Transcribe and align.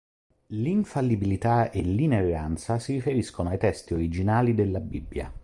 L'infallibilità 0.47 1.69
e 1.69 1.81
l'inerranza 1.83 2.79
si 2.79 2.93
riferiscono 2.93 3.49
ai 3.49 3.59
testi 3.59 3.93
originali 3.93 4.55
della 4.55 4.79
Bibbia. 4.79 5.31